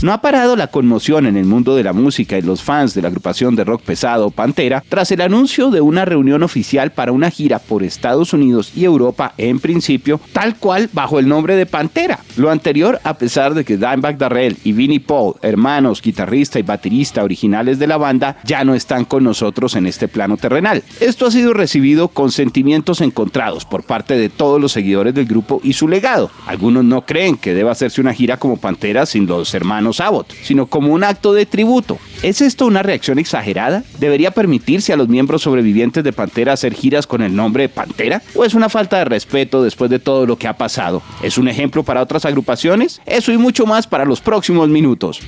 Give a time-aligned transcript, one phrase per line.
[0.00, 3.02] No ha parado la conmoción en el mundo de la música y los fans de
[3.02, 7.32] la agrupación de rock pesado Pantera tras el anuncio de una reunión oficial para una
[7.32, 12.20] gira por Estados Unidos y Europa en principio, tal cual bajo el nombre de Pantera.
[12.36, 17.24] Lo anterior a pesar de que Dimebag Darrell y Vinnie Paul, hermanos, guitarrista y baterista
[17.24, 20.84] originales de la banda, ya no están con nosotros en este plano terrenal.
[21.00, 25.60] Esto ha sido recibido con sentimientos encontrados por parte de todos los seguidores del grupo
[25.64, 26.30] y su legado.
[26.46, 30.66] Algunos no creen que deba hacerse una gira como Pantera sin los hermanos Abbott, sino
[30.66, 31.98] como un acto de tributo.
[32.22, 33.84] ¿Es esto una reacción exagerada?
[33.98, 38.22] ¿Debería permitirse a los miembros sobrevivientes de Pantera hacer giras con el nombre Pantera?
[38.34, 41.02] ¿O es una falta de respeto después de todo lo que ha pasado?
[41.22, 43.00] ¿Es un ejemplo para otras agrupaciones?
[43.06, 45.20] Eso y mucho más para los próximos minutos.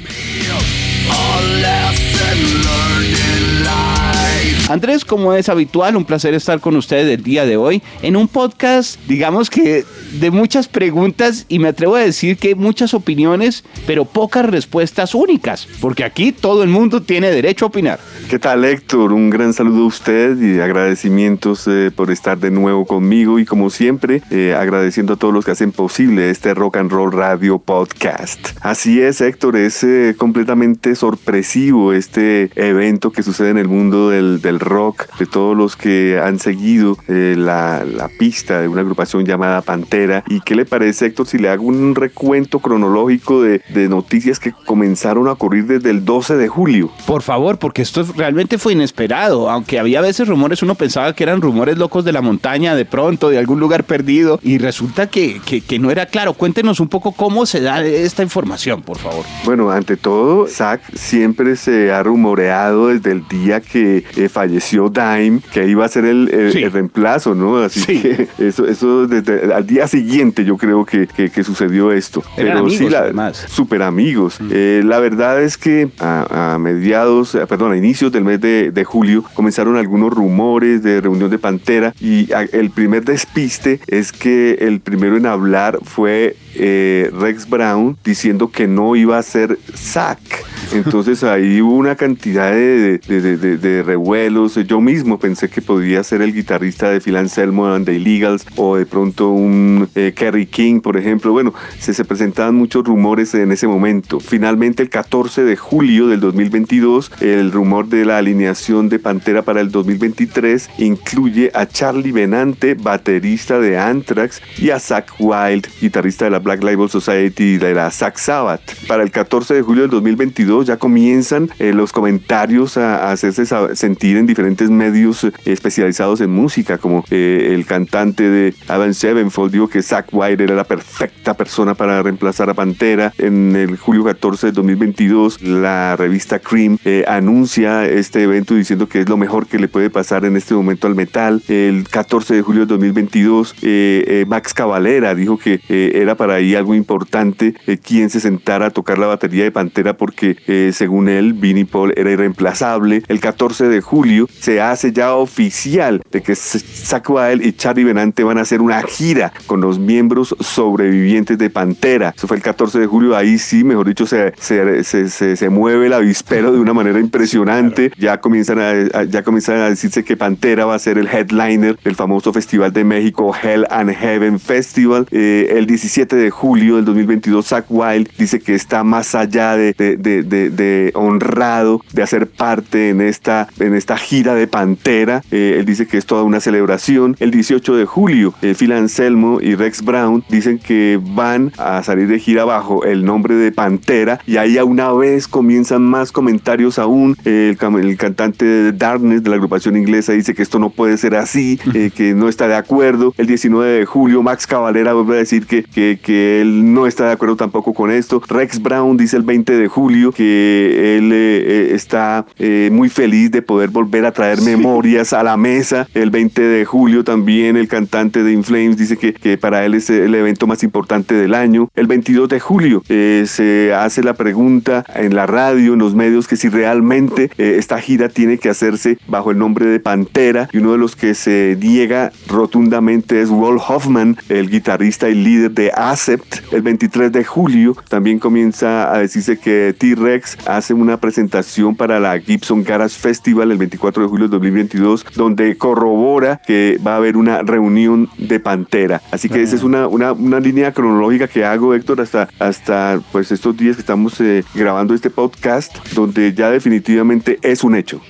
[4.71, 8.29] Andrés, como es habitual, un placer estar con ustedes el día de hoy en un
[8.29, 14.05] podcast, digamos que de muchas preguntas y me atrevo a decir que muchas opiniones, pero
[14.05, 18.01] pocas respuestas únicas, porque aquí todo el mundo tiene derecho a opinar.
[18.31, 19.13] ¿Qué tal Héctor?
[19.13, 23.71] Un gran saludo a usted y agradecimientos eh, por estar de nuevo conmigo y como
[23.71, 28.51] siempre eh, agradeciendo a todos los que hacen posible este Rock and Roll Radio Podcast.
[28.61, 34.41] Así es Héctor, es eh, completamente sorpresivo este evento que sucede en el mundo del,
[34.41, 39.61] del rock, de todos los que han seguido la, la pista de una agrupación llamada
[39.61, 40.23] Pantera.
[40.29, 44.53] ¿Y qué le parece Héctor si le hago un recuento cronológico de, de noticias que
[44.53, 46.93] comenzaron a ocurrir desde el 12 de julio?
[47.09, 51.23] Por favor, porque esto es realmente fue inesperado, aunque había veces rumores, uno pensaba que
[51.25, 55.41] eran rumores locos de la montaña, de pronto, de algún lugar perdido, y resulta que,
[55.41, 56.35] que, no era claro.
[56.35, 59.25] Cuéntenos un poco cómo se da esta información, por favor.
[59.45, 65.41] Bueno, ante todo, Zack siempre se ha rumoreado desde el día que eh, falleció Dime,
[65.51, 67.57] que iba a ser el, el, reemplazo, ¿no?
[67.57, 72.23] Así que eso, eso desde al día siguiente yo creo que, que, sucedió esto.
[72.37, 74.39] Eran Pero amigos, sí, la, super amigos.
[74.39, 74.51] Mm.
[74.53, 78.85] Eh, la verdad es que a, a mediados, eh, perdón, a inicios del mes de,
[78.85, 84.81] julio comenzaron algunos rumores de reunión de Pantera y el primer despiste es que el
[84.81, 90.19] primero en hablar fue eh, Rex Brown diciendo que no iba a ser Zack.
[90.73, 94.55] Entonces ahí hubo una cantidad de, de, revuelos.
[94.67, 98.77] Yo mismo pensé que podía ser el guitarrista de Phil Anselmo and the Illegals o
[98.77, 101.33] de pronto un eh, Kerry King, por ejemplo.
[101.33, 104.21] Bueno, se, se presentaban muchos rumores en ese momento.
[104.21, 109.61] Finalmente el 14 de julio del 2022, el rumor de la alineación de Pantera para
[109.61, 116.31] el 2023 incluye a Charlie Benante, baterista de Anthrax, y a Zach Wild, guitarrista de
[116.31, 118.61] la Black Label Society y de la Zach Sabbath.
[118.87, 124.17] Para el 14 de julio del 2022 ya comienzan eh, los comentarios a, hacerse sentir
[124.17, 129.69] en diferentes medios eh, especializados en música, como eh, el cantante de Adam Sevenfold dijo
[129.69, 133.13] que Zach Wild era la perfecta persona para reemplazar a Pantera.
[133.19, 139.09] En el julio 14 de 2022 la revista Cream anuncia este evento diciendo que es
[139.09, 141.43] lo mejor que le puede pasar en este momento al metal.
[141.49, 146.35] El 14 de julio de 2022, eh, eh, Max Cavalera dijo que eh, era para
[146.35, 150.37] ahí algo importante quien se sentara a tocar la batería de Pantera porque
[150.73, 153.03] según él, Vinnie Paul era irreemplazable.
[153.09, 158.25] El 14 de julio se hace ya oficial de que Zach Wild y Charlie Benante
[158.25, 162.15] van a hacer una gira con los miembros sobrevivientes de Pantera.
[162.17, 165.87] Eso fue el 14 de julio, ahí sí, mejor dicho, se, se, se, se mueve
[165.87, 170.65] el avispero de una manera impresionante ya comienzan a, ya comienzan a decirse que Pantera
[170.65, 175.07] va a ser el headliner del famoso festival de México Hell and Heaven Festival.
[175.11, 179.75] Eh, el 17 de julio del 2022, Zach Wild dice que está más allá de,
[179.75, 185.23] de, honrado de hacer parte en esta, en esta gira de Pantera.
[185.31, 187.17] Eh, él dice que es toda una celebración.
[187.21, 192.09] El 18 de julio, eh, Phil Anselmo y Rex Brown dicen que van a salir
[192.09, 196.79] de gira bajo el nombre de Pantera y ahí a una vez comienzan más comentarios
[196.79, 197.17] aún.
[197.25, 201.15] el el cantante de Darkness de la agrupación inglesa dice que esto no puede ser
[201.15, 203.15] así, eh, que no está de acuerdo.
[203.19, 207.07] El 19 de julio Max Cavalera vuelve a decir que, que, que, él no está
[207.07, 208.23] de acuerdo tampoco con esto.
[208.29, 212.25] Rex Brown dice el 20 de julio que él está
[212.71, 215.87] muy feliz de poder volver a traer memorias a la mesa.
[215.95, 219.91] El 20 de julio también el cantante de Inflames dice que, que para él es
[219.91, 221.69] el evento más importante del año.
[221.75, 226.37] El 22 de julio se hace la pregunta en la radio, en los medios, que
[226.37, 230.79] si realmente esta gira tiene que hacerse bajo el nombre de Pantera y uno de
[230.79, 236.53] los que se niega rotundamente es Wolf Hoffman, el guitarrista y líder de Acept.
[236.53, 242.19] El 23 de julio también comienza a decirse que T-Rex hace una presentación para la
[242.19, 247.17] Gibson Garage Festival el 24 de julio de 2022 donde corrobora que va a haber
[247.17, 249.03] una reunión de Pantera.
[249.11, 253.31] Así que esa es una, una, una, línea cronológica que hago, Héctor, hasta, hasta pues
[253.33, 258.01] estos días que estamos eh, grabando este podcast donde ya definitivamente es un hecho.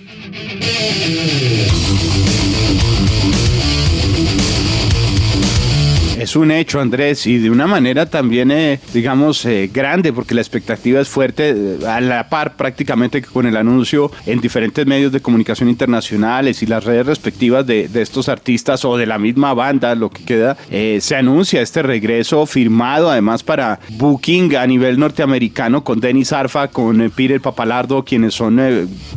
[6.20, 10.43] Es un hecho, Andrés, y de una manera también, eh, digamos, eh, grande, porque la
[10.43, 15.22] expectativa es fuerte, eh, a la par prácticamente con el anuncio en diferentes medios de
[15.22, 20.11] comunicación internacionales y las redes respectivas de, estos artistas o de la misma banda, lo
[20.11, 26.32] que queda, se anuncia este regreso firmado además para Booking a nivel norteamericano con Denis
[26.32, 28.61] Arfa, con Peter Papalardo, quienes son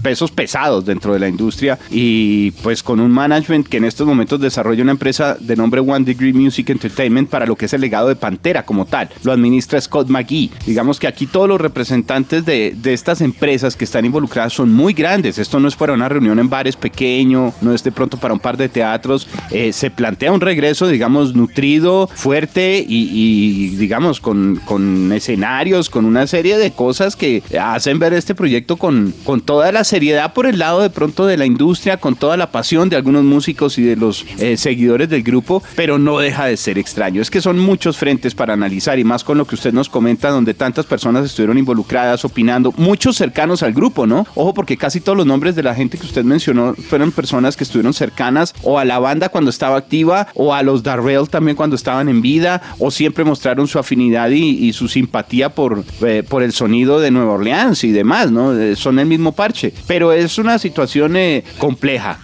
[0.02, 4.40] pesos pesados dentro de la industria y pues con un management que en estos momentos
[4.40, 6.93] desarrolla una empresa de nombre One Degree Music Entertainment
[7.30, 9.10] para lo que es el legado de Pantera como tal.
[9.24, 10.52] Lo administra Scott McGee.
[10.66, 14.94] Digamos que aquí todos los representantes de, de estas empresas que están involucradas son muy
[14.94, 15.38] grandes.
[15.38, 18.40] Esto no es para una reunión en bares pequeño, no es de pronto para un
[18.40, 19.28] par de teatros.
[19.52, 26.28] Eh, se plantea un regreso, digamos, nutrido, fuerte y, digamos, con, con, escenarios, con una
[26.28, 30.60] serie de cosas que hacen ver este proyecto con, con toda la seriedad por el
[30.60, 33.96] lado de pronto de la industria, con toda la pasión de algunos músicos y de
[33.96, 37.22] los eh, seguidores del grupo, pero no deja de ser extraño.
[37.22, 40.30] Es que son muchos frentes para analizar y más con lo que usted nos comenta,
[40.30, 44.28] donde tantas personas estuvieron involucradas, opinando, muchos cercanos al grupo, ¿no?
[44.36, 47.64] Ojo, porque casi todos los nombres de la gente que usted mencionó fueron personas que
[47.64, 51.76] estuvieron cercanas o a la banda cuando estaba activa o a los Darrell también cuando
[51.76, 56.52] estaban en vida o siempre mostraron su afinidad y, su simpatía por, eh, por el
[56.52, 58.58] sonido de Nueva Orleans y demás, ¿no?
[58.58, 59.74] Eh, son el mismo parche.
[59.88, 62.20] Pero es una situación eh, compleja.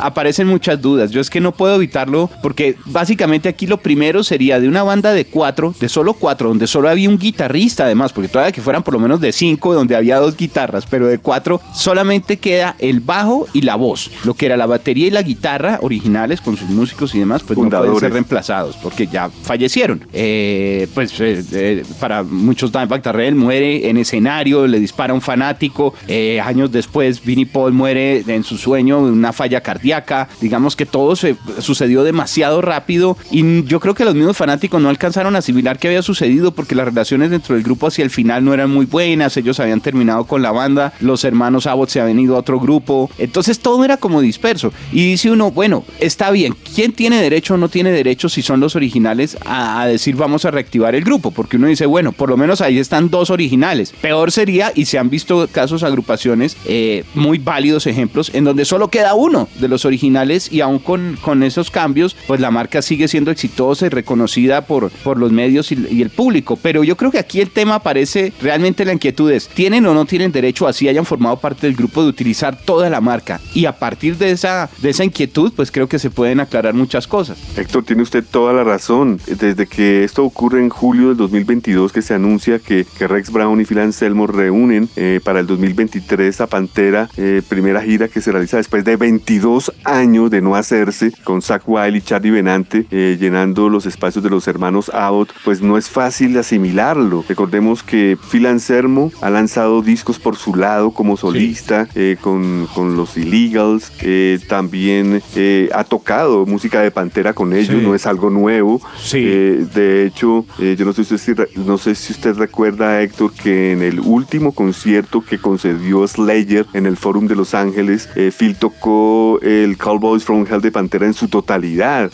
[0.00, 1.10] aparecen muchas dudas.
[1.10, 5.12] Yo es que no puedo evitarlo porque básicamente aquí lo primero sería de una banda
[5.12, 8.82] de cuatro, de solo cuatro, donde solo había un guitarrista además, porque todavía que fueran
[8.82, 12.98] por lo menos de cinco, donde había dos guitarras, pero de cuatro solamente queda el
[12.98, 14.10] bajo y la voz.
[14.24, 17.56] Lo que era la batería y la guitarra originales con sus músicos y demás, pues
[17.60, 20.04] no pueden ser reemplazados porque ya fallecieron.
[20.12, 25.20] Eh, pues eh, eh, para muchos Dimebag Darrell muere en escenario, le dispara a un
[25.20, 25.94] fanático.
[26.42, 30.28] años después, Vinnie Paul muere en su sueño de una falla cardíaca.
[30.40, 34.80] Digamos que todo se sucedió demasiado rápido y yo yo creo que los mismos fanáticos
[34.80, 38.08] no alcanzaron a asimilar qué había sucedido porque las relaciones dentro del grupo hacia el
[38.08, 42.00] final no eran muy buenas, ellos habían terminado con la banda, los hermanos Abbott se
[42.00, 44.72] habían ido a otro grupo, entonces todo era como disperso.
[44.92, 48.60] Y dice uno, bueno, está bien, ¿quién tiene derecho o no tiene derecho si son
[48.60, 51.30] los originales a, decir vamos a reactivar el grupo?
[51.30, 53.92] Porque uno dice, bueno, por lo menos ahí están dos originales.
[54.00, 58.88] Peor sería, y se han visto casos, agrupaciones, eh, muy válidos ejemplos, en donde solo
[58.88, 63.06] queda uno de los originales y aún con, con esos cambios, pues la marca sigue
[63.06, 66.56] siendo exitosa y reconocida por, por los medios y, el público.
[66.56, 70.04] Pero yo creo que aquí el tema aparece realmente la inquietud es, ¿tienen o no
[70.04, 73.40] tienen derecho, así hayan formado parte del grupo, de utilizar toda la marca?
[73.54, 77.06] Y a partir de esa, de esa inquietud, pues creo que se pueden aclarar muchas
[77.06, 77.38] cosas.
[77.56, 79.20] Héctor, tiene usted toda la razón.
[79.26, 83.60] Desde que esto ocurre en julio del 2022, que se anuncia que, que Rex Brown
[83.60, 88.32] y Phil Anselmo reúnen eh, para el 2023 a Pantera, eh, primera gira que se
[88.32, 93.16] realiza después de 22 años de no hacerse, con Zach Wilde y Charlie Benante eh,
[93.18, 97.24] llenando los espacios de los hermanos Abbott, pues no es fácil asimilarlo.
[97.28, 102.96] Recordemos que Phil Anselmo ha lanzado discos por su lado como solista eh, con, con,
[102.96, 108.30] los Illegals, eh, también eh, ha tocado música de Pantera con ellos, no es algo
[108.30, 108.80] nuevo.
[109.12, 114.00] de hecho, yo no sé, si, no sé si usted recuerda, Héctor, que en el
[114.00, 120.24] último concierto que concedió Slayer en el Forum de Los Ángeles, Phil tocó el Cowboys
[120.24, 122.10] from Hell de Pantera en su totalidad.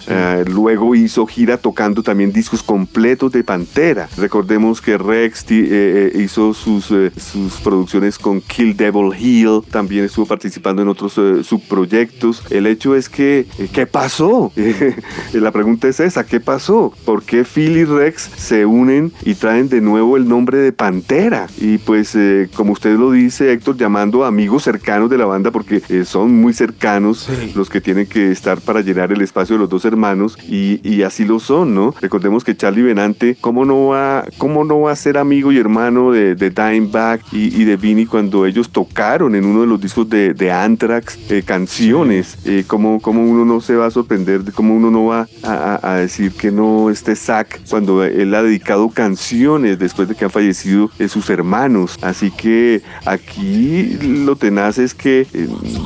[0.46, 4.08] luego hizo gira tocando también discos completos de Pantera.
[4.18, 10.04] Recordemos que Rex eh, eh, hizo sus, eh, sus producciones con Kill Devil Hill, también
[10.04, 11.14] estuvo participando en otros
[11.46, 12.44] subproyectos.
[12.50, 14.52] El hecho es que, ¿qué pasó?
[15.32, 16.92] la pregunta es esa, ¿qué pasó?
[17.06, 21.46] ¿Por qué Phil y Rex se unen y traen de nuevo el nombre de Pantera?
[21.58, 22.16] Y pues,
[22.54, 26.52] como usted lo dice, Héctor, llamando a amigos cercanos de la banda, porque son muy
[26.52, 30.80] cercanos los que tienen que estar para llenar el espacio de los dos hermanos, y,
[30.88, 31.94] y así sí lo son, ¿no?
[32.00, 36.10] Recordemos que Charlie Benante, ¿cómo no va, cómo no va a ser amigo y hermano
[36.10, 40.34] de, de Dimebag y, de Vinny cuando ellos tocaron en uno de los discos de,
[40.34, 42.38] de Anthrax eh, canciones?
[42.44, 46.32] Eh, ¿cómo, ¿cómo, uno no se va a sorprender, cómo uno no va a, decir
[46.32, 51.08] que no este Zack cuando él ha dedicado canciones después de que han fallecido eh,
[51.08, 51.98] sus hermanos?
[52.02, 55.26] Así que aquí lo tenaz es que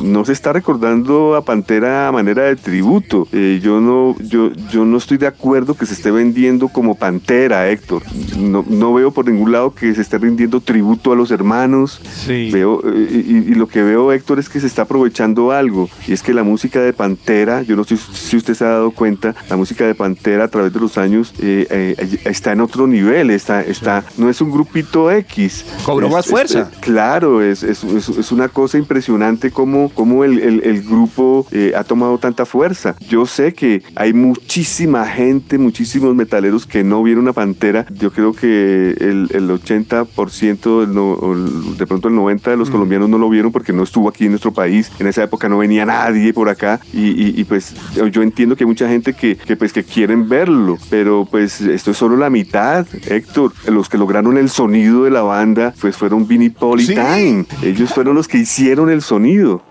[0.03, 3.29] no se está recordando a Pantera a manera de tributo.
[3.33, 8.03] yo no, yo, yo no estoy de acuerdo que se esté vendiendo como Pantera, Héctor.
[8.39, 12.01] No, no veo por ningún lado que se esté rindiendo tributo a los hermanos.
[12.27, 15.89] Veo, eh, y, lo que veo, Héctor, es que se está aprovechando algo.
[16.07, 18.91] Y es que la música de Pantera, yo no sé si usted se ha dado
[18.91, 22.87] cuenta, la música de Pantera a través de los años eh, eh, está en otro
[22.87, 23.31] nivel.
[23.31, 25.65] Está, está, no es un grupito X.
[25.85, 26.71] Cobró más fuerza.
[26.81, 32.45] claro, es, es, es, una cosa impresionante cómo, cómo el, el, grupo ha tomado tanta
[32.45, 32.97] fuerza.
[33.09, 37.87] Yo sé que hay muchísima gente, muchísimos metaleros que no vieron a Pantera.
[37.91, 42.73] Yo creo que el, el 80%, de pronto el 90% de los mm.
[42.73, 44.91] colombianos no lo vieron porque no estuvo aquí en nuestro país.
[44.99, 47.75] En esa época no venía nadie por acá y, pues
[48.13, 51.97] yo entiendo que hay mucha gente que, pues que quieren verlo, pero pues esto es
[51.97, 53.53] solo la mitad, Héctor.
[53.69, 57.47] Los que lograron el sonido de la banda pues fueron Vinnie Paul y Time.
[57.63, 59.63] Ellos fueron los que hicieron el sonido.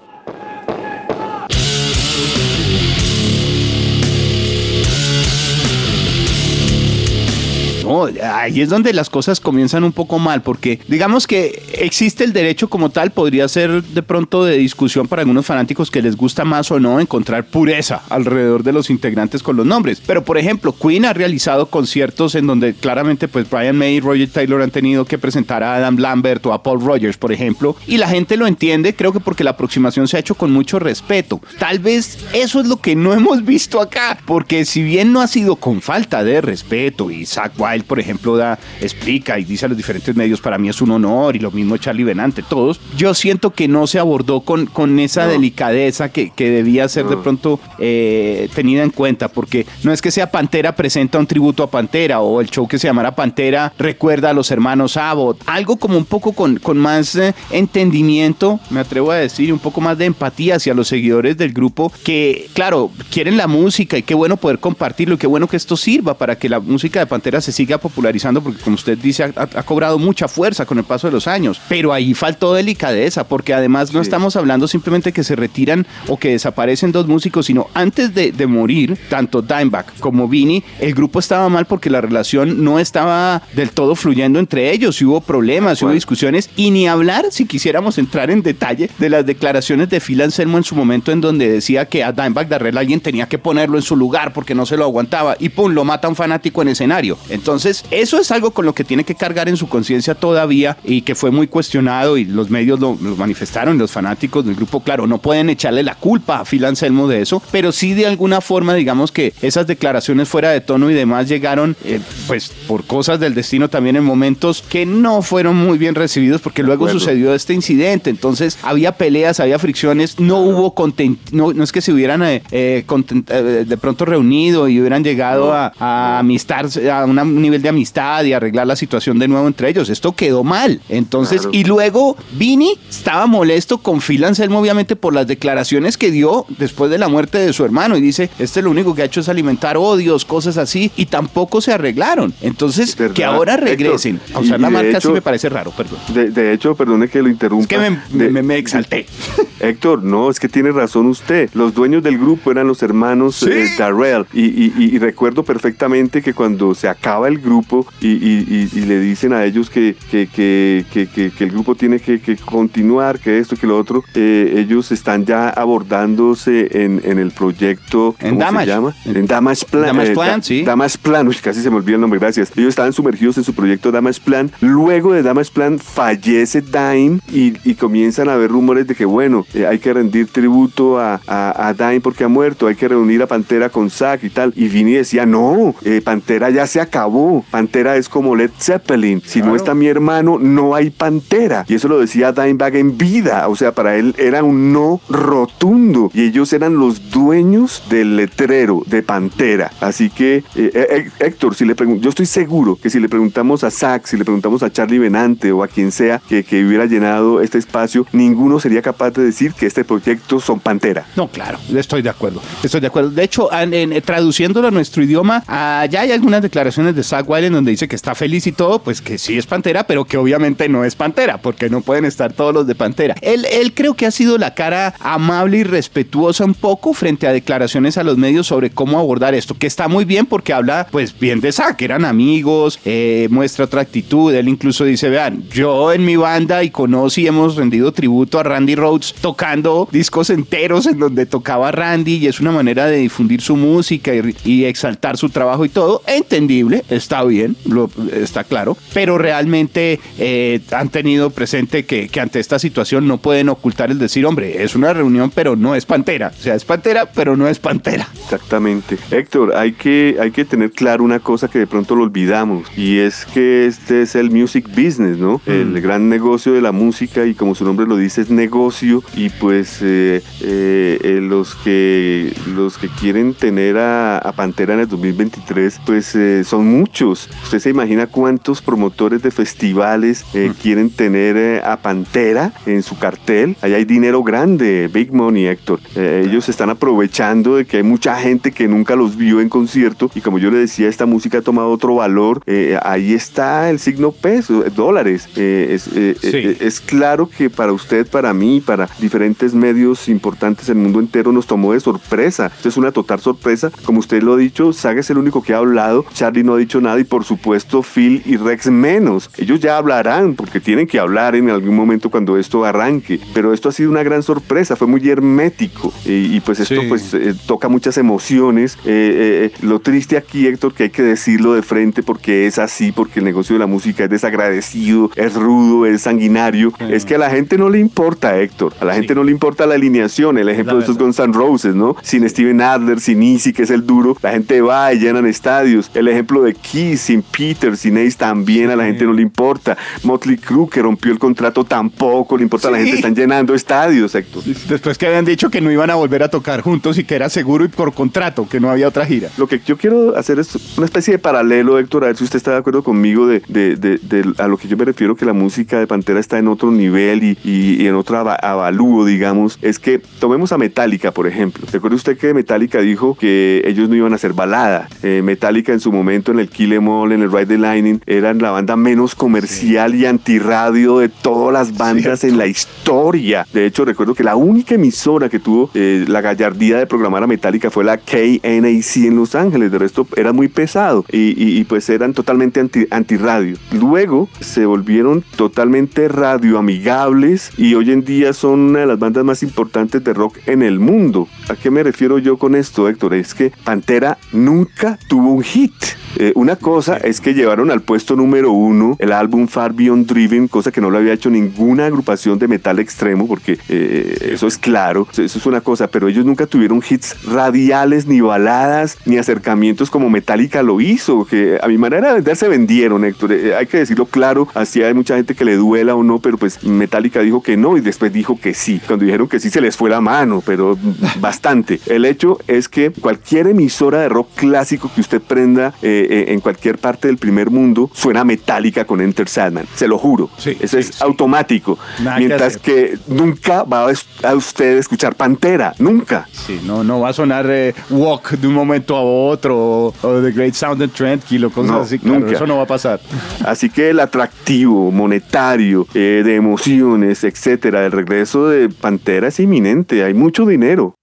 [8.24, 12.70] Ahí es donde las cosas comienzan un poco mal, porque digamos que existe el derecho
[12.70, 16.72] como tal, podría ser de pronto de discusión para algunos fanáticos que les gusta más
[16.72, 20.02] o no encontrar pureza alrededor de los integrantes con los nombres.
[20.06, 24.30] Pero por ejemplo, Queen ha realizado conciertos en donde claramente pues Brian May y Roger
[24.30, 27.98] Taylor han tenido que presentar a Adam Lambert o a Paul Rogers, por ejemplo, y
[27.98, 31.42] la gente lo entiende, creo que porque la aproximación se ha hecho con mucho respeto.
[31.60, 35.28] Tal vez eso es lo que no hemos visto acá, porque si bien no ha
[35.28, 39.70] sido con falta de respeto y Zach Wild, por ejemplo, da, explica y dice a
[39.70, 43.14] los diferentes medios, para mí es un honor, y lo mismo Charlie Benante, todos, yo
[43.14, 47.60] siento que no se abordó con, con esa delicadeza que, que, debía ser de pronto
[47.80, 52.22] eh, tenida en cuenta, porque no es que sea Pantera presenta un tributo a Pantera,
[52.22, 56.06] o el show que se llamara Pantera recuerda a los hermanos Abbott, algo como un
[56.06, 60.56] poco con, con más eh, entendimiento, me atrevo a decir, un poco más de empatía
[60.56, 65.16] hacia los seguidores del grupo, que claro, quieren la música y qué bueno poder compartirlo,
[65.16, 68.42] y qué bueno que esto sirva para que la música de Pantera se siga popularizando
[68.42, 71.94] porque como usted dice ha, cobrado mucha fuerza con el paso de los años, pero
[71.94, 76.92] ahí faltó delicadeza porque además no estamos hablando simplemente que se retiran o que desaparecen
[76.92, 81.90] dos músicos, sino antes de, morir, tanto Dimebag como Vinny, el grupo estaba mal porque
[81.90, 86.70] la relación no estaba del todo fluyendo entre ellos, y hubo problemas, hubo discusiones y
[86.70, 90.76] ni hablar si quisiéramos entrar en detalle de las declaraciones de Phil Anselmo en su
[90.76, 94.34] momento en donde decía que a Dimebag Darrell alguien tenía que ponerlo en su lugar
[94.34, 97.18] porque no se lo aguantaba y pum, lo mata un fanático en escenario.
[97.30, 101.02] Entonces eso es algo con lo que tiene que cargar en su conciencia todavía y
[101.02, 105.20] que fue muy cuestionado y los medios lo, manifestaron, los fanáticos del grupo, claro, no
[105.20, 109.12] pueden echarle la culpa a Phil Anselmo de eso, pero sí de alguna forma, digamos
[109.12, 113.70] que esas declaraciones fuera de tono y demás llegaron, eh, pues por cosas del destino
[113.70, 118.58] también en momentos que no fueron muy bien recibidos porque luego sucedió este incidente, entonces
[118.64, 123.66] había peleas, había fricciones, no hubo content, no, no es que se hubieran eh, eh,
[123.68, 128.34] de pronto reunido y hubieran llegado a, a amistad, a un nivel de amistad y
[128.34, 129.90] arreglar la situación de nuevo entre ellos.
[129.90, 130.82] Esto quedó mal.
[130.90, 136.46] Entonces, y luego Vini estaba molesto con Phil Anselmo, obviamente, por las declaraciones que dio
[136.58, 137.98] después de la muerte de su hermano.
[137.98, 141.62] Y dice, este lo único que ha hecho es alimentar odios, cosas así, y tampoco
[141.62, 142.34] se arreglaron.
[142.42, 146.00] Entonces, que ahora regresen a usar la marca sí me parece raro, perdón.
[146.14, 147.64] De, hecho, perdone que lo interrumpa.
[147.64, 149.06] Es que me, exalté.
[149.60, 151.50] Héctor, no, es que tiene razón usted.
[151.54, 154.26] Los dueños del grupo eran los hermanos eh, Darrell.
[154.34, 159.46] Y, y recuerdo perfectamente que cuando se acaba el grupo, grupo y, le dicen a
[159.46, 164.04] ellos que, que, que, que el grupo tiene que, continuar, que esto, que lo otro,
[164.14, 168.96] eh, ellos están ya abordándose en, en el proyecto, ¿cómo se llama?
[169.06, 169.86] En Damage Plan.
[169.86, 170.64] Damage eh, Plan, sí.
[170.64, 172.52] Damage Plan, casi se me olvidó el nombre, gracias.
[172.56, 174.52] Ellos estaban sumergidos en su proyecto Damage Plan.
[174.62, 179.68] Luego de Damage Plan fallece Dime y, comienzan a haber rumores de que, bueno, eh,
[179.68, 183.70] hay que rendir tributo a, a, Dime porque ha muerto, hay que reunir a Pantera
[183.70, 184.54] con Zack y tal.
[184.56, 189.22] Y Vini decía, no, Pantera ya se acabó no, Pantera es como Led Zeppelin.
[189.26, 191.66] Si no está mi hermano, no hay Pantera.
[191.68, 193.48] Y eso lo decía Dimebag en vida.
[193.48, 196.12] O sea, para él era un no rotundo.
[196.14, 199.72] Y ellos eran los dueños del letrero de Pantera.
[199.82, 203.72] Así que, eh, eh, Héctor, si le yo estoy seguro que si le preguntamos a
[203.72, 207.42] Zach, si le preguntamos a Charlie Benante o a quien sea que, que hubiera llenado
[207.42, 211.06] este espacio, ninguno sería capaz de decir que este proyecto son Pantera.
[211.16, 212.42] No, claro, estoy de acuerdo.
[212.64, 213.10] Estoy de acuerdo.
[213.10, 217.72] De hecho, en, traduciéndolo a nuestro idioma, ya hay algunas declaraciones de Zach Wiley donde
[217.72, 220.84] dice que está feliz y todo, pues que sí es Pantera, pero que obviamente no
[220.84, 223.16] es Pantera, porque no pueden estar todos los de Pantera.
[223.22, 227.34] Él, él creo que ha sido la cara amable y respetuosa un poco frente a
[227.34, 231.18] declaraciones a los medios sobre cómo abordar esto, que está muy bien porque habla pues
[231.18, 236.06] bien de Zack, eran amigos, eh, muestra otra actitud, él incluso dice, vean, yo en
[236.06, 241.26] mi banda y conocí hemos rendido tributo a Randy Rhodes tocando discos enteros en donde
[241.26, 244.12] tocaba Randy y es una manera de difundir su música
[244.44, 250.62] y, exaltar su trabajo y todo, entendible, está bien, lo, está claro, pero realmente eh,
[250.72, 254.76] han tenido presente que, que ante esta situación no pueden ocultar el decir, hombre, es
[254.76, 256.32] una reunión, pero no es Pantera.
[256.38, 258.08] O sea, es Pantera, pero no es Pantera.
[258.24, 258.98] Exactamente.
[259.12, 263.00] Héctor, hay que, hay que tener claro una cosa que de pronto lo olvidamos, y
[263.00, 265.42] es que este es el music business, ¿no?
[265.46, 265.52] Mm.
[265.52, 269.30] El gran negocio de la música, y como su nombre lo dice, es negocio, y
[269.30, 275.80] pues eh, eh, eh, los, que, los que quieren tener a, Pantera en el 2023,
[275.86, 277.28] pues son muchos.
[277.44, 280.50] Usted se imagina cuántos promotores de festivales mm.
[280.62, 283.58] quieren tener a Pantera en su cartel.
[283.62, 285.80] Allá hay dinero grande, Big Money, Héctor.
[285.96, 290.12] Eh, ellos están aprovechando de que hay mucha gente que nunca los vio en concierto
[290.14, 292.42] y como yo le decía, esta música ha tomado otro valor.
[292.46, 295.28] Eh, ahí está el signo peso, eh, dólares.
[295.36, 301.32] Es, es, claro que para usted, para mí, para diferentes medios importantes del mundo entero
[301.32, 302.52] nos tomó de sorpresa.
[302.56, 303.72] Esto es una total sorpresa.
[303.86, 306.58] Como usted lo ha dicho, Saga es el único que ha hablado, Charlie no ha
[306.58, 309.30] dicho nada y por supuesto Phil y Rex menos.
[309.38, 313.20] Ellos ya hablarán porque tienen que hablar en algún momento cuando esto arranque.
[313.34, 317.34] Pero esto ha sido una gran sorpresa, fue muy hermético y, pues esto pues eh,
[317.46, 318.78] toca muchas emociones.
[318.86, 322.92] Eh, eh, lo triste aquí, Héctor, que hay que decirlo de frente porque es así,
[322.92, 327.18] porque el negocio de la música es desagradecido, es rudo, es sanguinario, es que a
[327.18, 330.50] la gente no le importa, Héctor, a la gente no le importa la alineación, el
[330.50, 331.96] ejemplo de estos Guns N' Roses, ¿no?
[332.02, 335.92] Sin Steven Adler, sin Easy, que es el duro, la gente va y llenan estadios.
[335.94, 339.78] El ejemplo de Kiss, sin Peter, sin Ace, también a la gente no le importa.
[340.04, 344.16] Motley Crue, que rompió el contrato, tampoco le importa a la gente, están llenando estadios,
[344.16, 344.44] Héctor.
[344.44, 347.30] Después que habían dicho que no iban a volver a tocar juntos y que era
[347.30, 349.30] seguro y por contrato, que no había otra gira.
[349.38, 352.38] Lo que yo quiero hacer es una especie de paralelo, Héctor, a ver si usted
[352.38, 355.34] está de acuerdo conmigo de, de, de, a lo que yo me refiero, que la
[355.34, 359.60] música de Pantera está en otro nivel y, y, en otro avalúo, digamos.
[359.62, 361.66] Es que tomemos a Metallica, por ejemplo.
[361.72, 364.88] ¿Recuerda usted que Metallica dijo que ellos no iban a hacer balada?
[365.04, 368.00] Eh, Metallica en su momento en el Kill Em All, en el Ride the Lightning,
[368.06, 373.46] eran la banda menos comercial y antirradio de todas las bandas en la historia.
[373.52, 377.28] De hecho, recuerdo que la única emisora que tuvo eh, la gallardía de programar a
[377.28, 379.70] Metallica fue la KNAC en Los Ángeles.
[379.70, 383.58] De resto era muy pesado y, pues eran totalmente anti, antirradio.
[383.74, 389.44] Luego se volvieron totalmente radioamigables y hoy en día son una de las bandas más
[389.44, 391.28] importantes de rock en el mundo.
[391.50, 393.14] ¿A qué me refiero yo con esto, Héctor?
[393.14, 395.74] Es que Pantera nunca tuvo un hit.
[396.18, 400.48] Eh, una cosa es que llevaron al puesto número uno el álbum Far Beyond Driven,
[400.48, 404.58] cosa que no lo había hecho ninguna agrupación de metal extremo, porque eh, eso es
[404.58, 409.90] claro, eso es una cosa, pero ellos nunca tuvieron hits radiales, ni baladas, ni acercamientos
[409.90, 413.34] como Metallica lo hizo, que a mi manera de vender se vendieron, Héctor.
[413.34, 416.38] Eh, hay que decirlo claro, así hay mucha gente que le duela o no, pero
[416.38, 418.82] pues Metallica dijo que no y después dijo que sí.
[418.86, 420.78] Cuando dijeron que sí se les fue la mano, pero
[421.20, 421.80] bastante.
[421.86, 426.78] El hecho es que cualquier emisora de rock clásico que usted prenda, eh, en cualquier
[426.78, 430.30] parte del primer mundo suena metálica con Enter Sandman, se lo juro.
[430.38, 431.78] Eso es automático.
[432.18, 433.92] Mientras que, nunca va
[434.24, 436.28] a usted escuchar Pantera, nunca.
[436.32, 440.32] Sí, no, no va a sonar eh, Walk de un momento a otro o, The
[440.32, 442.00] Great Sound and Trent o cosas así.
[442.04, 442.32] nunca.
[442.32, 443.00] Eso no va a pasar.
[443.46, 450.04] Así que el atractivo monetario, eh, de emociones, etcétera, del regreso de Pantera es inminente.
[450.04, 450.96] Hay mucho dinero.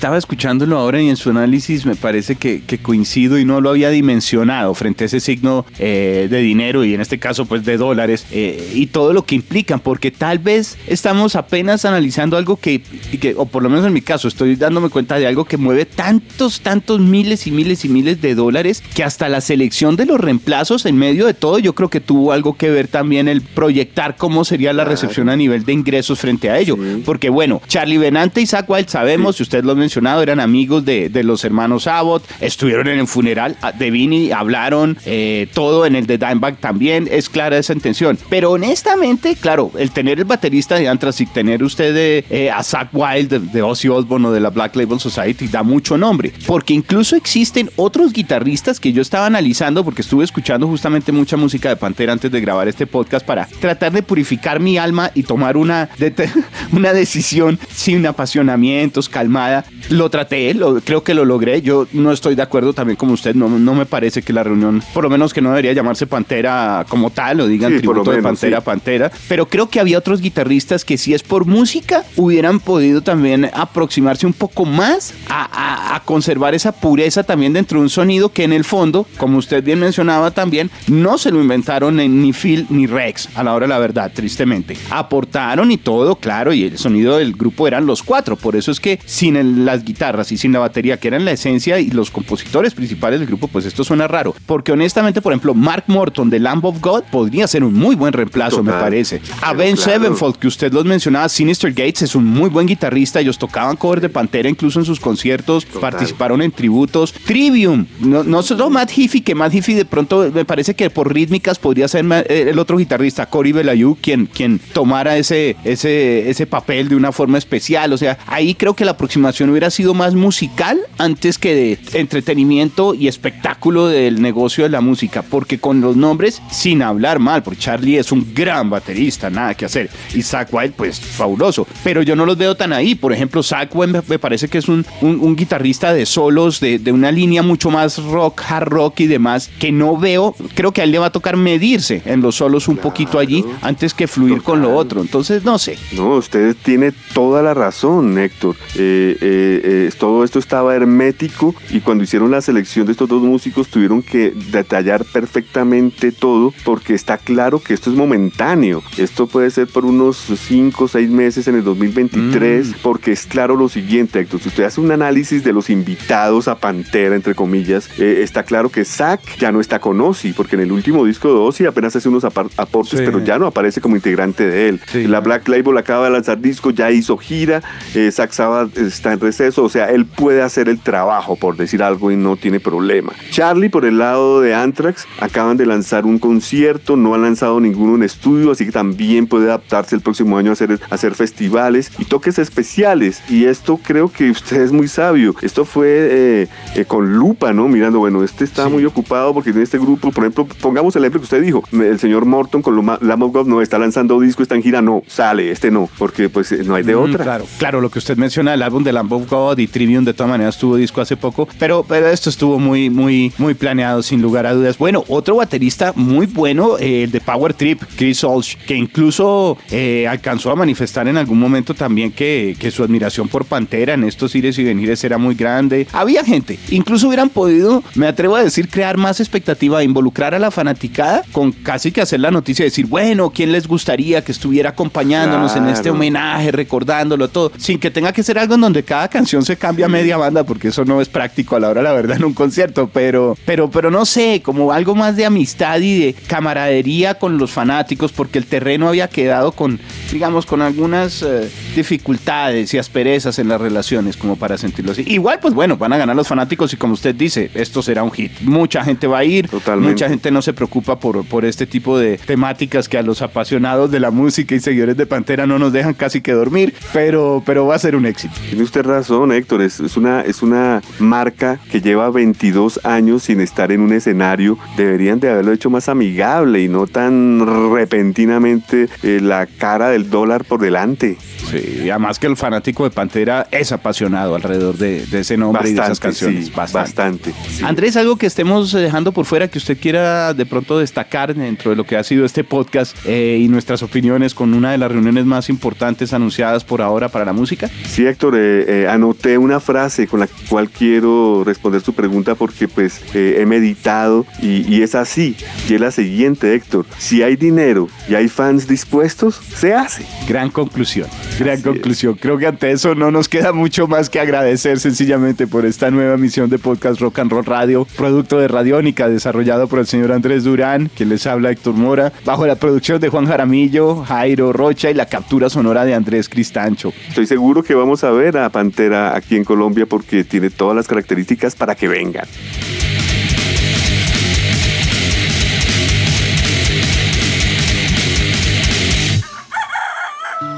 [0.00, 3.90] Estaba escuchándolo ahora y en su análisis me parece que, coincido y no lo había
[3.90, 8.24] dimensionado frente a ese signo eh, de dinero y en este caso pues de dólares
[8.30, 12.80] eh, y todo lo que implican, porque tal vez estamos apenas analizando algo que,
[13.20, 15.84] que, o por lo menos en mi caso, estoy dándome cuenta de algo que mueve
[15.84, 20.18] tantos, tantos miles y miles y miles de dólares que hasta la selección de los
[20.18, 24.16] reemplazos en medio de todo yo creo que tuvo algo que ver también el proyectar
[24.16, 28.40] cómo sería la recepción a nivel de ingresos frente a ello, porque bueno, Charlie Benante
[28.40, 31.88] y Zach Wild sabemos, si usted lo mencionó, mencionado, eran amigos de, de los hermanos
[31.88, 37.08] Abbott, estuvieron en el funeral de Vinny, hablaron eh, todo en el de Dimebag también,
[37.10, 38.16] es clara esa intención.
[38.28, 42.62] Pero honestamente, claro, el tener el baterista de Anthrax y tener usted de, eh, a
[42.62, 46.72] Zach Wild de, Ozzy Osbourne o de la Black Label Society da mucho nombre, porque
[46.72, 51.74] incluso existen otros guitarristas que yo estaba analizando, porque estuve escuchando justamente mucha música de
[51.74, 55.88] Pantera antes de grabar este podcast para tratar de purificar mi alma y tomar una,
[56.72, 59.64] una decisión sin apasionamientos, calmada.
[59.88, 61.62] Lo traté, lo, creo que lo logré.
[61.62, 64.82] Yo no estoy de acuerdo también como usted, no, no me parece que la reunión,
[64.92, 68.60] por lo menos que no debería llamarse Pantera como tal, o digan tributo de Pantera
[68.60, 73.50] Pantera, pero creo que había otros guitarristas que si es por música, hubieran podido también
[73.52, 78.44] aproximarse un poco más a, a conservar esa pureza también dentro de un sonido que
[78.44, 82.86] en el fondo, como usted bien mencionaba también, no se lo inventaron ni Phil ni
[82.86, 84.76] Rex, a la hora de la verdad, tristemente.
[84.90, 88.80] Aportaron y todo, claro, y el sonido del grupo eran los cuatro, por eso es
[88.80, 89.36] que sin
[89.70, 93.26] las guitarras y sin la batería, que eran la esencia y los compositores principales del
[93.26, 97.04] grupo, pues esto suena raro, porque honestamente, por ejemplo, Mark Morton de Lamb of God
[97.10, 99.20] podría ser un muy buen reemplazo, me parece.
[99.42, 103.38] A Ben Sevenfold, que usted los mencionaba, Sinister Gates es un muy buen guitarrista, ellos
[103.38, 107.12] tocaban cover de Pantera incluso en sus conciertos, participaron en tributos.
[107.12, 111.12] Trivium, no, no solo Matt Heafy, que Matt Heafy de pronto me parece que por
[111.12, 116.46] rítmicas podría ser eh, el otro guitarrista, Cory Belayou, quien, quien tomara ese, ese, ese
[116.46, 117.92] papel de una forma especial.
[117.92, 122.94] O sea, ahí creo que la aproximación hubiera sido más musical antes que de entretenimiento
[122.94, 127.60] y espectáculo del negocio de la música, porque con los nombres, sin hablar mal, porque
[127.60, 132.16] Charlie es un gran baterista, nada que hacer, y Zach Wild, pues fabuloso, pero yo
[132.16, 132.94] no los veo tan ahí.
[132.94, 136.92] Por ejemplo, Zach Wild me parece que es un, un, guitarrista de solos, de, de,
[136.92, 140.84] una línea mucho más rock, hard rock y demás, que no veo, creo que a
[140.84, 144.42] él le va a tocar medirse en los solos un poquito allí antes que fluir
[144.42, 145.00] con lo otro.
[145.00, 145.78] Entonces, no sé.
[145.92, 148.56] No, usted tiene toda la razón, Héctor.
[148.76, 153.22] Eh, eh, eh, todo esto estaba hermético y cuando hicieron la selección de estos dos
[153.22, 158.82] músicos tuvieron que detallar perfectamente todo porque está claro que esto es momentáneo.
[158.96, 162.72] Esto puede ser por unos 5 o 6 meses en el 2023 mm.
[162.82, 164.40] porque es claro lo siguiente, Héctor.
[164.40, 168.84] Si usted hace un análisis de los invitados a Pantera, entre comillas, está claro que
[168.84, 172.08] Zack ya no está con Ozzy porque en el último disco de Ozzy apenas hace
[172.08, 174.80] unos aportes, pero ya no aparece como integrante de él.
[175.08, 177.62] La Black Label acaba de lanzar disco, ya hizo gira,
[177.94, 181.82] eh, Zack Sabbath está en receso, o sea, él puede hacer el trabajo, por decir
[181.82, 183.12] algo, y no tiene problema.
[183.30, 187.96] Charlie, por el lado de Anthrax, acaban de lanzar un concierto, no han lanzado ninguno
[187.96, 192.04] en estudio, así que también puede adaptarse el próximo año a hacer, hacer festivales y
[192.04, 193.22] toques especiales.
[193.30, 195.34] Y esto creo que usted es muy sabio.
[195.40, 197.68] Esto fue eh, eh, con lupa, ¿no?
[197.68, 201.20] Mirando, bueno, este está muy ocupado porque en este grupo, por ejemplo, pongamos el ejemplo
[201.20, 204.54] que usted dijo, el señor Morton con Lamb of God no está lanzando disco, está
[204.54, 207.24] en gira, no, sale, este no, porque pues no hay de mm, otra.
[207.24, 210.12] Claro, claro, lo que usted menciona, el álbum de Lamb of God y Trivium de
[210.12, 214.20] todas maneras tuvo disco hace poco, pero, pero esto estuvo muy, muy, muy planeado sin
[214.20, 214.76] lugar a dudas.
[214.76, 220.06] Bueno, otro baterista muy bueno, eh, el de Power Trip, Chris Olsh, que incluso eh,
[220.08, 224.34] alcanzó a manifestar en algún momento también que, que su admiración por Pantera en estos
[224.34, 225.86] ires y venires era muy grande.
[225.92, 230.50] Había gente, incluso hubieran podido, me atrevo a decir, crear más expectativa, involucrar a la
[230.50, 235.54] fanaticada con casi que hacer la noticia, decir, bueno, ¿quién les gustaría que estuviera acompañándonos
[235.56, 239.44] en este homenaje, recordándolo todo, sin que tenga que ser algo en donde cada canción
[239.44, 242.16] se cambia a media banda, porque eso no es práctico a la hora, la verdad,
[242.16, 246.12] en un concierto, pero, pero, pero no sé, como algo más de amistad y de
[246.14, 249.78] camaradería con los fanáticos, porque el terreno había quedado con,
[250.10, 255.04] digamos, con algunas eh, dificultades y asperezas en las relaciones, como para sentirlo así.
[255.06, 258.12] Igual, pues bueno, van a ganar los fanáticos y como usted dice, esto será un
[258.12, 258.32] hit.
[258.40, 262.18] Mucha gente va a ir, mucha gente no se preocupa por, por este tipo de
[262.18, 265.94] temáticas que a los apasionados de la música y seguidores de Pantera no nos dejan
[265.94, 268.34] casi que dormir, pero, pero va a ser un éxito.
[268.48, 273.72] Tiene usted razón, Héctor, es, una, es una marca que lleva 22 años sin estar
[273.72, 279.46] en un escenario, deberían de haberlo hecho más amigable y no tan repentinamente eh, la
[279.46, 281.16] cara del dólar por delante.
[281.50, 285.80] Sí, además que el fanático de Pantera es apasionado alrededor de, ese nombre y de
[285.80, 286.54] esas canciones.
[286.54, 287.32] bastante.
[287.62, 291.76] Andrés, algo que estemos dejando por fuera que usted quiera de pronto destacar dentro de
[291.76, 295.24] lo que ha sido este podcast eh, y nuestras opiniones con una de las reuniones
[295.24, 297.68] más importantes anunciadas por ahora para la música.
[297.86, 302.68] Sí, Héctor, eh, eh, anoté una frase con la cual quiero responder su pregunta porque
[302.68, 305.36] pues he meditado y, y, es así.
[305.68, 306.86] Y es la siguiente, Héctor.
[306.98, 310.04] Si hay dinero y hay fans dispuestos, se hace.
[310.28, 312.14] Gran conclusión, gran conclusión.
[312.14, 316.16] Creo que ante eso no nos queda mucho más que agradecer sencillamente por esta nueva
[316.16, 320.44] misión de podcast Rock and Roll Radio, producto de Radiónica, desarrollado por el señor Andrés
[320.44, 324.94] Durán, que les habla Héctor Mora, bajo la producción de Juan Jaramillo, Jairo Rocha y
[324.94, 326.92] la captura sonora de Andrés Cristancho.
[327.08, 330.86] Estoy seguro que vamos a ver a Pantera aquí en Colombia porque tiene todas las
[330.86, 332.26] características para que vengan.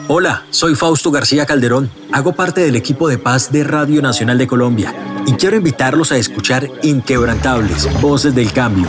[0.09, 1.91] Hola, soy Fausto García Calderón.
[2.13, 4.95] Hago parte del equipo de paz de Radio Nacional de Colombia
[5.27, 8.89] y quiero invitarlos a escuchar Inquebrantables, Voces del Cambio,